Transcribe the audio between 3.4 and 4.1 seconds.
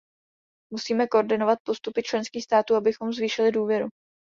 důvěru.